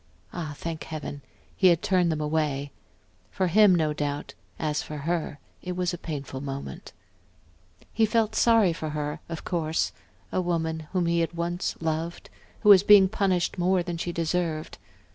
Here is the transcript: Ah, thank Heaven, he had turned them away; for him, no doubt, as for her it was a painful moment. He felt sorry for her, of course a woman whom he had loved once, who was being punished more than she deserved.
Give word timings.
Ah, 0.33 0.55
thank 0.57 0.85
Heaven, 0.85 1.21
he 1.55 1.67
had 1.67 1.83
turned 1.83 2.11
them 2.11 2.19
away; 2.21 2.71
for 3.29 3.45
him, 3.45 3.75
no 3.75 3.93
doubt, 3.93 4.33
as 4.57 4.81
for 4.81 4.97
her 4.97 5.37
it 5.61 5.73
was 5.75 5.93
a 5.93 5.97
painful 5.99 6.41
moment. 6.41 6.91
He 7.93 8.07
felt 8.07 8.33
sorry 8.33 8.73
for 8.73 8.89
her, 8.97 9.19
of 9.29 9.43
course 9.45 9.91
a 10.31 10.41
woman 10.41 10.87
whom 10.91 11.05
he 11.05 11.19
had 11.19 11.29
loved 11.37 11.77
once, 11.79 12.21
who 12.61 12.69
was 12.69 12.81
being 12.81 13.09
punished 13.09 13.59
more 13.59 13.83
than 13.83 13.97
she 13.99 14.11
deserved. 14.11 14.79